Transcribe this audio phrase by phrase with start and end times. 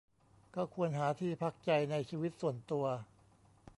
[0.55, 2.85] ก็ควรหาที่พักใจในชีวิตส่วนตัว